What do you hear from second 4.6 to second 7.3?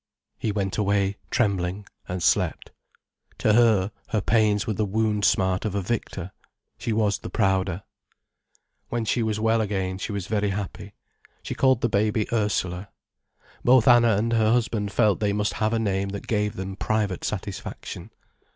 were the wound smart of a victor, she was the